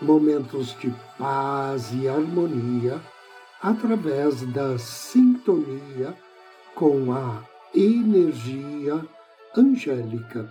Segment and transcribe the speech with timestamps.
[0.00, 3.00] momentos de paz e harmonia
[3.62, 6.14] através da sintonia
[6.74, 7.42] com a
[7.74, 9.06] energia
[9.56, 10.48] angélica.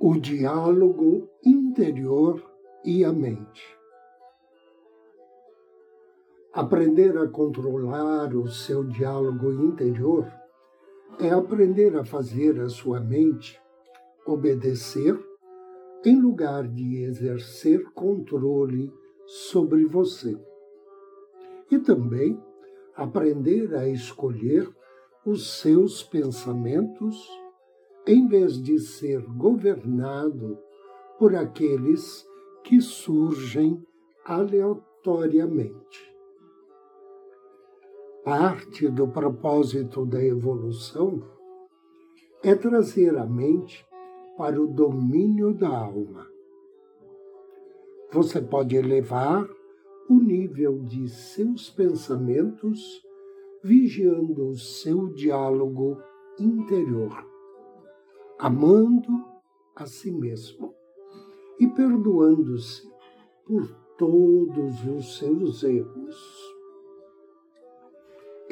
[0.00, 2.42] O diálogo interior
[2.84, 3.83] e a mente.
[6.54, 10.32] Aprender a controlar o seu diálogo interior
[11.18, 13.60] é aprender a fazer a sua mente
[14.24, 15.18] obedecer
[16.04, 18.88] em lugar de exercer controle
[19.26, 20.38] sobre você.
[21.72, 22.40] E também
[22.94, 24.72] aprender a escolher
[25.26, 27.28] os seus pensamentos
[28.06, 30.56] em vez de ser governado
[31.18, 32.24] por aqueles
[32.62, 33.84] que surgem
[34.24, 36.13] aleatoriamente
[38.24, 41.22] parte do propósito da evolução
[42.42, 43.86] é trazer a mente
[44.38, 46.26] para o domínio da alma.
[48.10, 49.46] Você pode elevar
[50.08, 52.80] o nível de seus pensamentos
[53.62, 55.98] vigiando o seu diálogo
[56.38, 57.26] interior,
[58.38, 59.12] amando
[59.76, 60.74] a si mesmo
[61.60, 62.90] e perdoando-se
[63.46, 63.68] por
[63.98, 66.43] todos os seus erros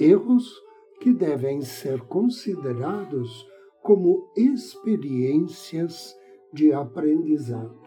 [0.03, 0.61] erros
[1.01, 3.47] que devem ser considerados
[3.83, 6.17] como experiências
[6.53, 7.81] de aprendizado.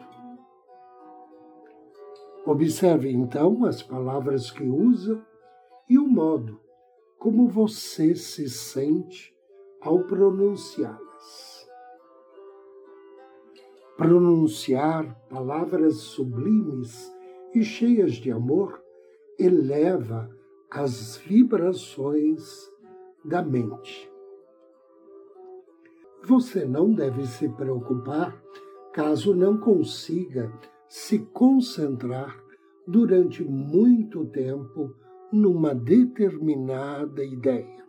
[2.44, 5.24] Observe então as palavras que usa
[5.88, 6.60] e o modo
[7.18, 9.34] como você se sente
[9.80, 11.66] ao pronunciá-las.
[13.96, 17.10] Pronunciar palavras sublimes
[17.54, 18.80] e cheias de amor
[19.38, 20.35] eleva
[20.70, 22.70] as vibrações
[23.24, 24.10] da mente.
[26.24, 28.42] Você não deve se preocupar
[28.92, 30.52] caso não consiga
[30.88, 32.42] se concentrar
[32.86, 34.94] durante muito tempo
[35.32, 37.84] numa determinada ideia.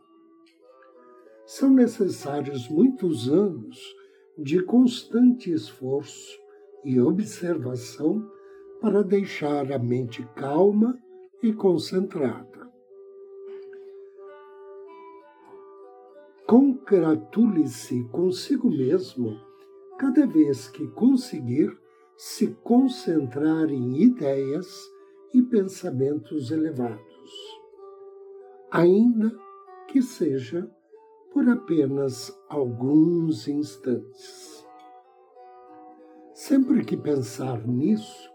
[1.46, 3.80] São necessários muitos anos
[4.38, 6.38] de constante esforço
[6.84, 8.30] e observação
[8.82, 10.98] para deixar a mente calma
[11.42, 12.57] e concentrada.
[16.48, 19.38] Congratule-se consigo mesmo.
[20.00, 21.78] Cada vez que conseguir
[22.16, 24.66] se concentrar em ideias
[25.34, 27.60] e pensamentos elevados,
[28.72, 29.38] ainda
[29.90, 30.72] que seja
[31.34, 34.66] por apenas alguns instantes.
[36.34, 38.32] Sempre que pensar nisso,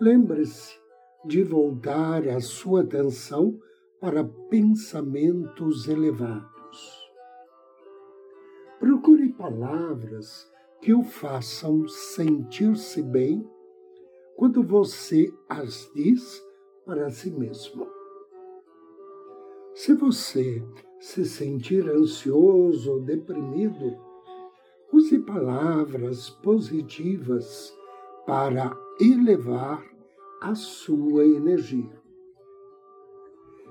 [0.00, 0.78] lembre-se
[1.26, 3.60] de voltar a sua atenção
[4.00, 6.57] para pensamentos elevados
[9.38, 13.48] palavras que o façam sentir-se bem
[14.36, 16.42] quando você as diz
[16.84, 17.86] para si mesmo.
[19.74, 20.62] Se você
[20.98, 23.96] se sentir ansioso ou deprimido,
[24.92, 27.72] use palavras positivas
[28.26, 29.84] para elevar
[30.42, 32.02] a sua energia.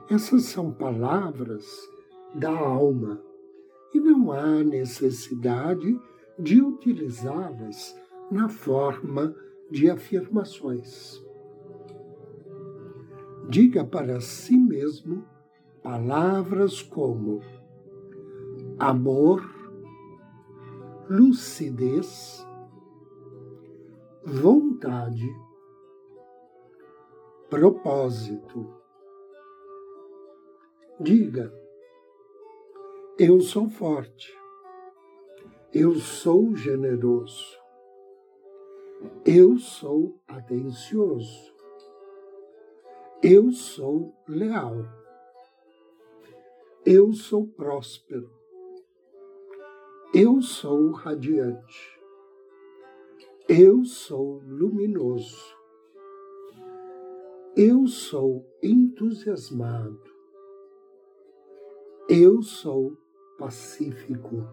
[0.10, 1.68] Essas são palavras
[2.34, 3.27] da alma
[3.98, 6.00] e não há necessidade
[6.38, 8.00] de utilizá-las
[8.30, 9.36] na forma
[9.72, 11.20] de afirmações.
[13.50, 15.26] Diga para si mesmo
[15.82, 17.42] palavras como
[18.78, 19.42] amor,
[21.10, 22.46] lucidez,
[24.24, 25.28] vontade,
[27.50, 28.76] propósito.
[31.00, 31.52] Diga
[33.20, 34.32] eu sou forte.
[35.74, 37.58] Eu sou generoso.
[39.26, 41.52] Eu sou atencioso.
[43.24, 44.86] Eu sou leal.
[46.86, 48.30] Eu sou próspero.
[50.14, 52.00] Eu sou radiante.
[53.50, 55.58] Eu sou luminoso.
[57.56, 60.04] Eu sou entusiasmado.
[62.08, 62.96] Eu sou
[63.38, 64.48] pacífico.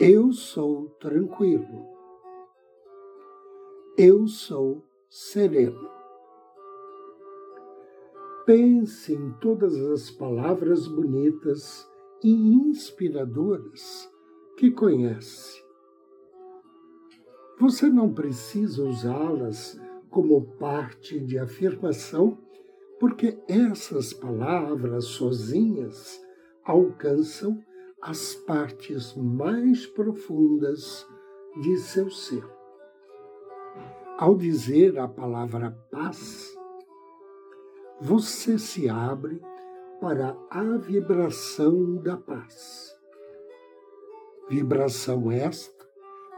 [0.00, 1.86] Eu sou tranquilo.
[3.96, 5.90] Eu sou sereno.
[8.46, 11.86] Pense em todas as palavras bonitas
[12.22, 14.08] e inspiradoras
[14.56, 15.62] que conhece.
[17.58, 19.78] Você não precisa usá-las
[20.08, 22.38] como parte de afirmação,
[23.00, 26.27] porque essas palavras sozinhas
[26.68, 27.64] alcançam
[28.02, 31.08] as partes mais profundas
[31.62, 32.44] de seu ser.
[34.18, 36.54] Ao dizer a palavra paz,
[38.00, 39.40] você se abre
[39.98, 42.94] para a vibração da paz.
[44.50, 45.88] Vibração esta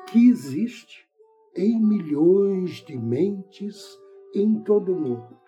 [0.06, 1.09] que existe
[1.56, 3.99] em milhões de mentes
[4.33, 5.41] em todo o mundo.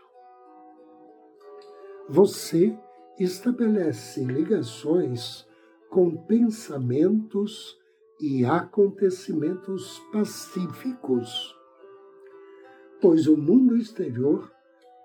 [2.09, 2.77] Você
[3.19, 5.47] estabelece ligações
[5.91, 7.79] com pensamentos
[8.21, 11.57] e acontecimentos pacíficos,
[13.01, 14.51] pois o mundo exterior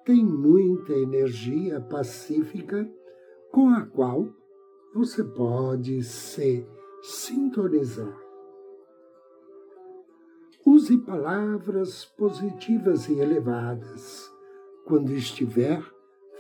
[0.06, 2.90] tem muita energia pacífica
[3.52, 4.30] com a qual
[4.94, 6.66] você pode se
[7.02, 8.18] sintonizar.
[10.66, 14.30] Use palavras positivas e elevadas
[14.86, 15.84] quando estiver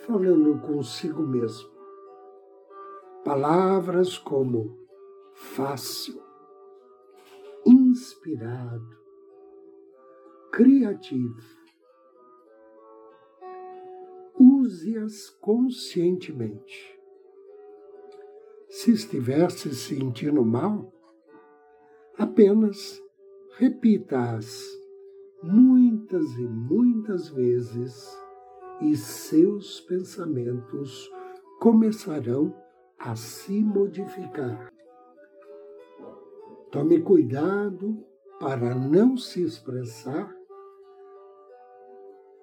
[0.07, 1.69] falando consigo mesmo.
[3.25, 4.79] Palavras como
[5.33, 6.21] fácil,
[7.65, 8.97] inspirado,
[10.49, 11.57] criativo.
[14.39, 16.97] Use-as conscientemente.
[18.69, 20.93] Se estiver se sentindo mal,
[22.17, 23.01] apenas
[23.57, 24.63] repita-as
[25.43, 28.26] muitas e muitas vezes
[28.81, 31.09] e seus pensamentos
[31.59, 32.53] começarão
[32.99, 34.71] a se modificar.
[36.71, 38.03] Tome cuidado
[38.39, 40.35] para não se expressar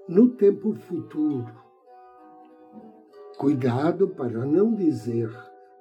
[0.09, 1.53] no tempo futuro.
[3.39, 5.31] Cuidado para não dizer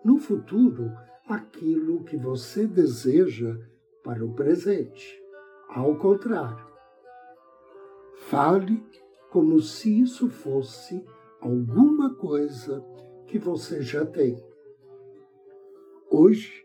[0.04, 0.92] no futuro
[1.28, 3.58] aquilo que você deseja
[4.04, 5.22] para o presente.
[5.70, 6.66] Ao contrário,
[8.16, 8.84] fale
[9.34, 11.04] como se isso fosse
[11.42, 12.86] alguma coisa
[13.26, 14.38] que você já tem.
[16.08, 16.64] Hoje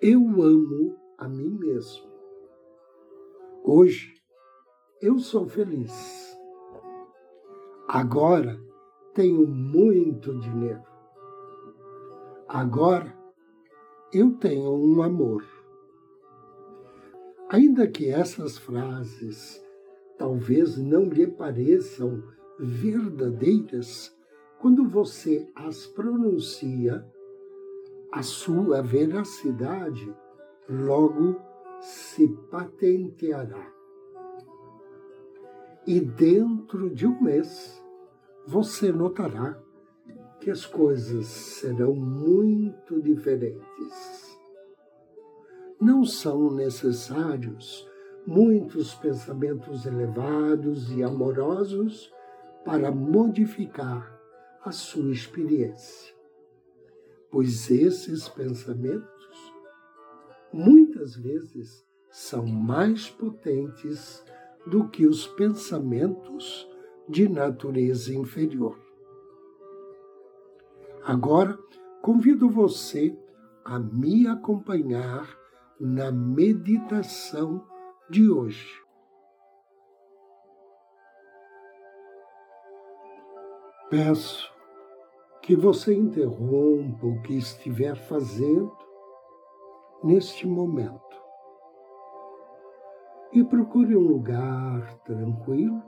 [0.00, 2.10] eu amo a mim mesmo.
[3.62, 4.14] Hoje
[5.02, 6.34] eu sou feliz.
[7.86, 8.58] Agora
[9.12, 10.82] tenho muito dinheiro.
[12.48, 13.14] Agora
[14.10, 15.44] eu tenho um amor.
[17.50, 19.62] Ainda que essas frases
[20.20, 22.22] talvez não lhe pareçam
[22.58, 24.14] verdadeiras,
[24.60, 27.02] quando você as pronuncia,
[28.12, 30.14] a sua veracidade
[30.68, 31.40] logo
[31.80, 33.72] se patenteará.
[35.86, 37.82] E dentro de um mês,
[38.46, 39.58] você notará
[40.38, 44.38] que as coisas serão muito diferentes.
[45.80, 47.88] Não são necessários
[48.26, 52.12] muitos pensamentos elevados e amorosos
[52.64, 54.18] para modificar
[54.64, 56.14] a sua experiência.
[57.30, 59.54] Pois esses pensamentos
[60.52, 64.24] muitas vezes são mais potentes
[64.66, 66.68] do que os pensamentos
[67.08, 68.78] de natureza inferior.
[71.02, 71.58] Agora,
[72.02, 73.16] convido você
[73.64, 75.38] a me acompanhar
[75.80, 77.64] na meditação
[78.10, 78.68] de hoje.
[83.88, 84.52] Peço
[85.42, 88.76] que você interrompa o que estiver fazendo
[90.02, 91.00] neste momento
[93.32, 95.82] e procure um lugar tranquilo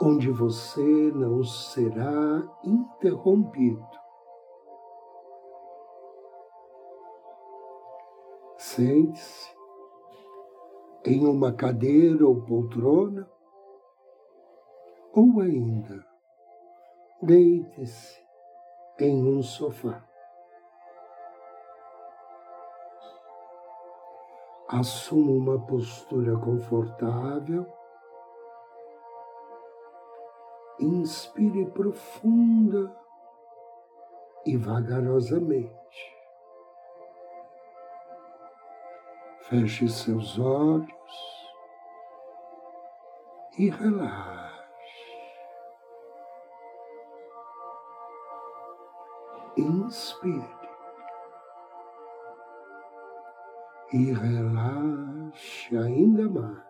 [0.00, 3.86] onde você não será interrompido.
[8.56, 9.57] Sente-se
[11.08, 13.26] em uma cadeira ou poltrona,
[15.14, 16.04] ou ainda
[17.22, 18.22] deite-se
[19.00, 20.04] em um sofá.
[24.68, 27.66] Assuma uma postura confortável.
[30.78, 32.94] Inspire profunda
[34.44, 36.18] e vagarosamente.
[39.48, 40.97] Feche seus olhos
[43.58, 44.54] e relaxe.
[49.56, 50.58] Inspire.
[53.92, 56.68] E relaxe ainda mais.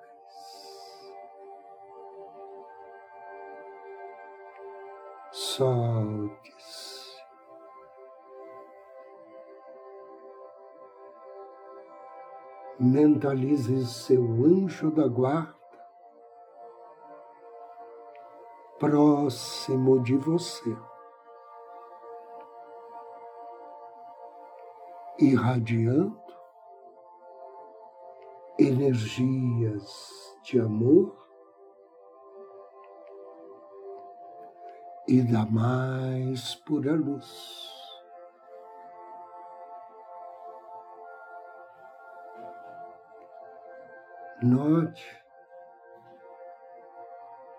[5.30, 6.99] Solte-se.
[12.80, 15.58] Mentalize seu anjo da guarda
[18.78, 20.76] próximo de você.
[25.18, 26.16] Irradiando
[28.58, 31.16] energias de amor
[35.08, 37.68] e da mais pura luz.
[44.42, 45.27] Note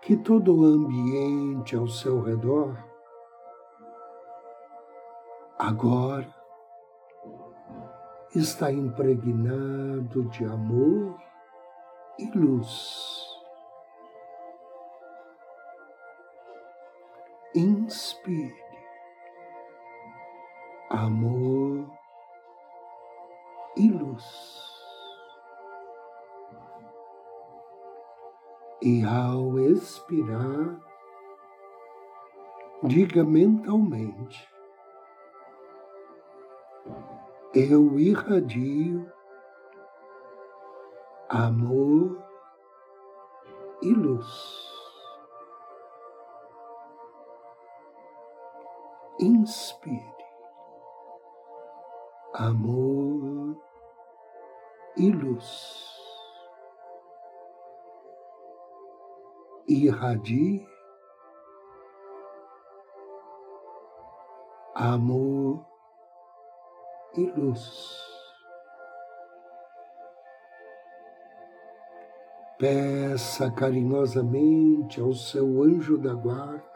[0.10, 2.76] que todo o ambiente ao seu redor
[5.60, 6.28] agora
[8.34, 11.16] está impregnado de amor
[12.18, 13.24] e luz.
[17.54, 18.66] Inspire
[20.90, 21.88] amor
[23.78, 24.59] e luz.
[28.82, 30.80] E ao expirar,
[32.84, 34.50] diga mentalmente:
[37.54, 39.06] Eu irradio
[41.28, 42.24] amor
[43.82, 44.70] e luz.
[49.20, 50.26] Inspire
[52.34, 53.58] amor
[54.96, 55.99] e luz.
[59.70, 60.68] Irradie
[64.74, 65.64] amor
[67.16, 68.00] e luz.
[72.58, 76.68] Peça carinhosamente ao seu anjo da guarda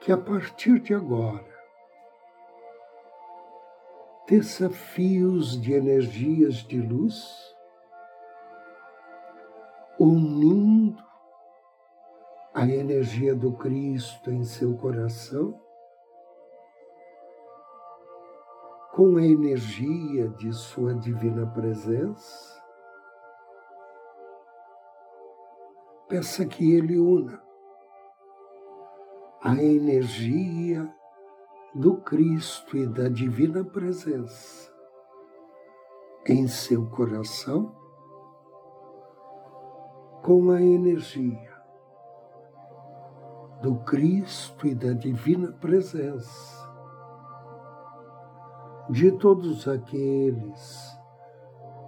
[0.00, 1.56] que a partir de agora
[4.26, 7.45] teça fios de energias de luz
[9.98, 11.02] unindo
[12.54, 15.60] a energia do Cristo em seu coração
[18.92, 22.62] com a energia de Sua Divina Presença.
[26.08, 27.44] Peça que Ele una
[29.42, 30.92] a energia
[31.74, 34.72] do Cristo e da Divina Presença
[36.26, 37.85] em seu coração
[40.26, 41.54] com a energia
[43.62, 46.68] do Cristo e da Divina Presença,
[48.90, 50.98] de todos aqueles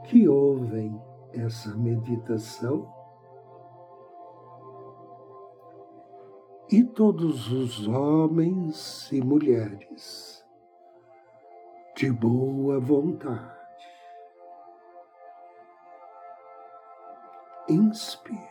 [0.05, 1.03] que ouvem
[1.33, 2.89] essa meditação
[6.71, 10.47] e todos os homens e mulheres
[11.97, 13.58] de boa vontade
[17.69, 18.49] inspire.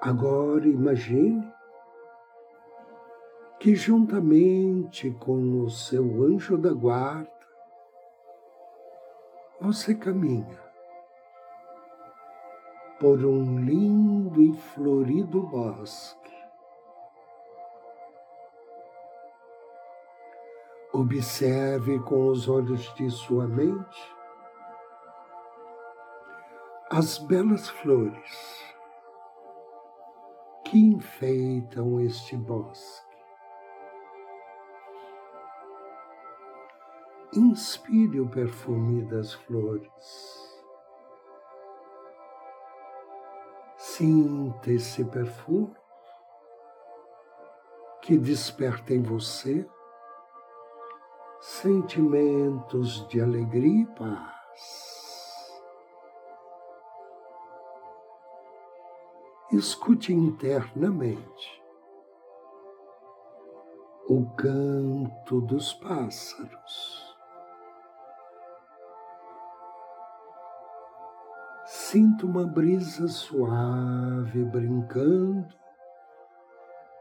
[0.00, 1.52] Agora imagine
[3.58, 7.30] que, juntamente com o seu anjo da guarda,
[9.60, 10.60] você caminha
[12.98, 16.32] por um lindo e florido bosque.
[20.92, 24.21] Observe com os olhos de sua mente
[26.94, 28.74] as belas flores
[30.66, 33.16] que enfeitam este bosque.
[37.34, 40.60] Inspire o perfume das flores.
[43.78, 45.74] Sinta esse perfume
[48.02, 49.66] que desperta em você
[51.40, 54.91] sentimentos de alegria e paz.
[59.52, 61.62] Escute internamente
[64.08, 67.16] o canto dos pássaros.
[71.66, 75.54] Sinto uma brisa suave brincando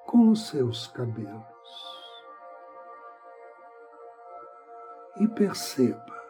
[0.05, 1.41] com os seus cabelos.
[5.17, 6.21] E perceba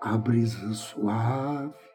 [0.00, 1.87] a brisa suave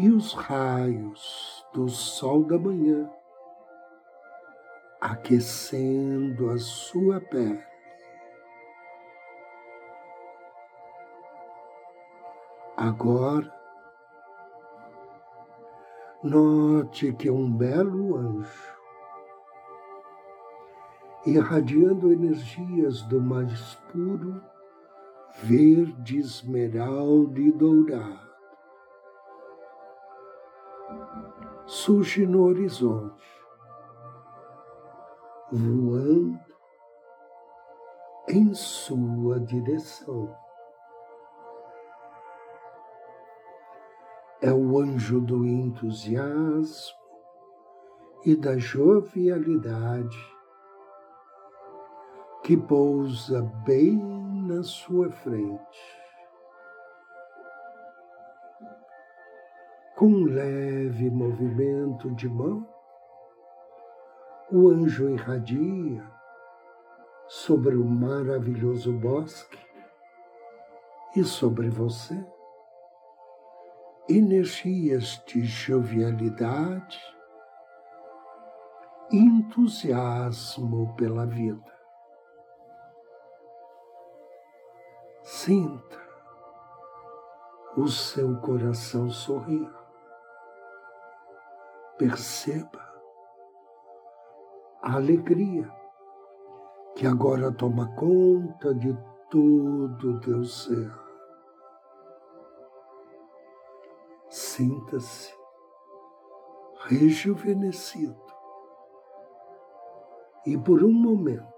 [0.00, 3.06] e os raios do sol da manhã
[4.98, 7.62] aquecendo a sua pele.
[12.78, 13.54] Agora,
[16.24, 18.74] note que um belo anjo,
[21.26, 24.42] irradiando energias do mais puro,
[25.42, 28.29] verde, esmeralda e dourado,
[31.70, 33.24] surge no horizonte,
[35.52, 36.40] voando
[38.28, 40.36] em sua direção.
[44.42, 46.98] É o anjo do entusiasmo
[48.24, 50.18] e da jovialidade
[52.42, 53.96] que pousa bem
[54.48, 55.99] na sua frente.
[60.00, 62.66] Com um leve movimento de mão,
[64.50, 66.02] o anjo irradia
[67.28, 69.58] sobre o maravilhoso bosque
[71.14, 72.18] e sobre você
[74.08, 76.98] energias de jovialidade,
[79.12, 81.74] entusiasmo pela vida.
[85.22, 86.00] Sinta
[87.76, 89.79] o seu coração sorrir.
[92.00, 92.80] Perceba
[94.80, 95.70] a alegria
[96.96, 98.96] que agora toma conta de
[99.30, 100.90] todo o teu ser.
[104.30, 105.34] Sinta-se
[106.86, 108.18] rejuvenescido
[110.46, 111.52] e por um momento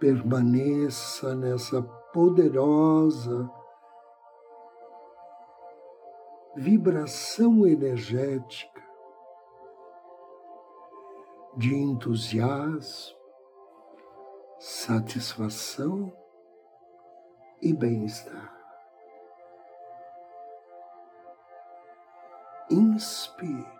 [0.00, 1.82] permaneça nessa
[2.14, 3.46] poderosa
[6.56, 8.82] vibração energética
[11.56, 13.16] de entusiasmo,
[14.58, 16.12] satisfação
[17.62, 18.52] e bem-estar.
[22.70, 23.72] Inspire.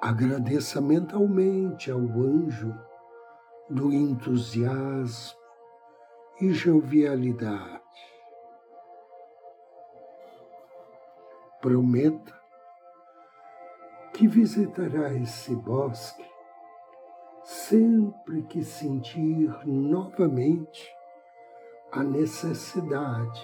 [0.00, 2.74] Agradeça mentalmente ao anjo
[3.70, 5.38] do entusiasmo
[6.40, 7.83] e jovialidade.
[11.64, 12.38] Prometa
[14.12, 16.30] que visitará esse bosque
[17.42, 20.94] sempre que sentir novamente
[21.90, 23.42] a necessidade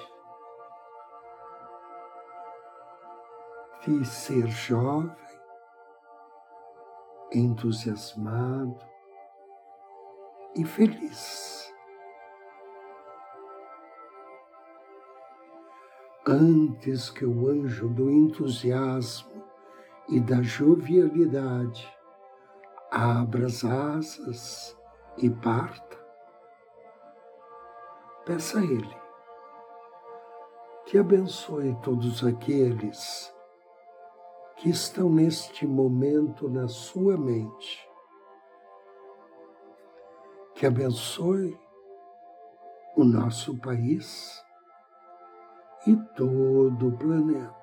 [3.87, 5.17] de ser jovem,
[7.33, 8.87] entusiasmado
[10.55, 11.60] e feliz.
[16.33, 19.43] Antes que o anjo do entusiasmo
[20.09, 21.93] e da jovialidade
[22.89, 24.79] abra as asas
[25.19, 25.99] e parta,
[28.25, 28.97] peça a Ele
[30.87, 33.35] que abençoe todos aqueles
[34.59, 37.91] que estão neste momento na sua mente,
[40.55, 41.59] que abençoe
[42.97, 44.41] o nosso país
[45.87, 47.55] e todo o planeta.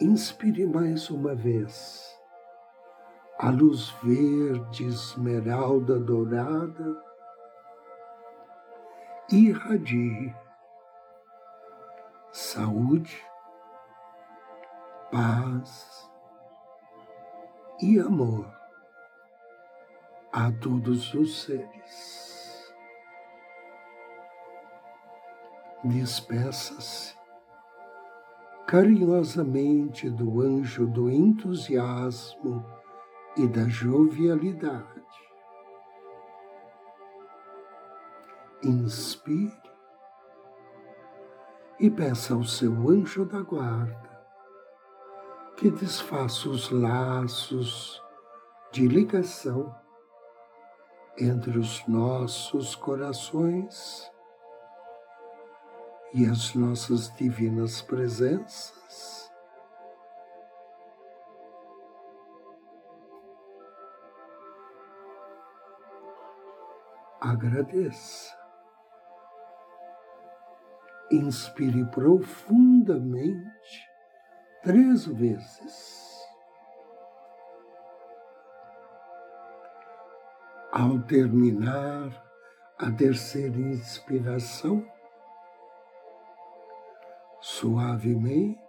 [0.00, 2.12] Inspire mais uma vez
[3.38, 7.02] a luz verde, esmeralda, dourada,
[9.30, 10.34] irradie
[12.34, 13.24] saúde,
[15.12, 16.10] paz
[17.80, 18.52] e amor
[20.32, 22.23] a todos os seres.
[25.84, 27.14] Despeça-se
[28.66, 32.64] carinhosamente do anjo do entusiasmo
[33.36, 35.04] e da jovialidade.
[38.62, 39.52] Inspire
[41.78, 44.14] e peça ao seu anjo da guarda
[45.58, 48.02] que desfaça os laços
[48.72, 49.74] de ligação
[51.18, 54.10] entre os nossos corações
[56.14, 59.28] e as nossas divinas presenças.
[67.20, 68.32] Agradeça.
[71.10, 73.88] Inspire profundamente
[74.62, 76.14] três vezes.
[80.70, 82.24] Ao terminar
[82.78, 84.93] a terceira inspiração,
[87.64, 88.60] suavemente,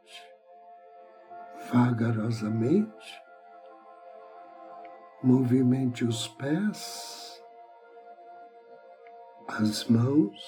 [1.69, 3.21] vagarosamente,
[5.21, 7.43] movimente os pés,
[9.49, 10.39] as mãos,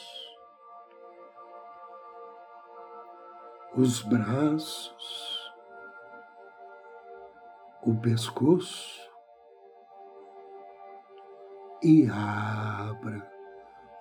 [3.75, 5.53] os braços,
[7.83, 9.11] o pescoço
[11.83, 13.29] e abra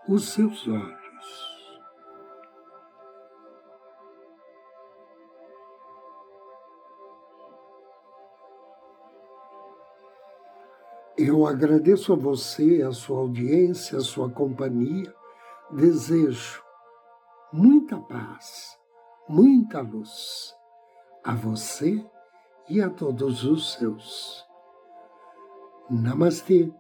[0.09, 1.06] os seus olhos.
[11.27, 15.12] Eu agradeço a você, a sua audiência, a sua companhia.
[15.73, 16.62] Desejo
[17.53, 18.79] muita paz,
[19.29, 20.55] muita luz
[21.25, 22.09] a você
[22.69, 24.47] e a todos os seus.
[25.91, 26.73] Namastê.